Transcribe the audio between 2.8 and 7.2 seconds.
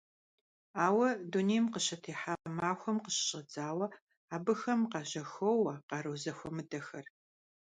къыщыщIэдзауэ абыхэм къажьэхоуэ къару зэхуэмыдэхэр.